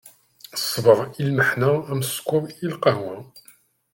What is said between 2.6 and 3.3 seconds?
i lqahwa.